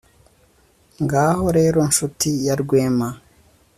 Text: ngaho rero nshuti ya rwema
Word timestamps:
ngaho 1.03 1.45
rero 1.57 1.77
nshuti 1.89 2.29
ya 2.45 2.53
rwema 2.61 3.07